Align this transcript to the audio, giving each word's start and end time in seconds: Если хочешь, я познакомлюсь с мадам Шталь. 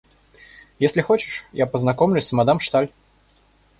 Если 0.79 1.01
хочешь, 1.01 1.45
я 1.51 1.67
познакомлюсь 1.67 2.25
с 2.25 2.33
мадам 2.33 2.59
Шталь. 2.59 2.89